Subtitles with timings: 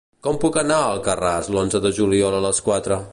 [0.27, 3.03] Com puc anar a Alcarràs l'onze de juliol a les quatre?